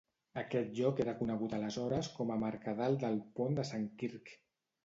Aquest 0.43 0.71
lloc 0.77 1.01
era 1.03 1.13
conegut 1.19 1.53
aleshores 1.57 2.09
com 2.17 2.31
a 2.31 2.39
Mercadal 2.45 2.99
del 3.05 3.21
Pont 3.41 3.59
de 3.61 3.71
Sant 3.75 3.89
Quirc. 4.03 4.37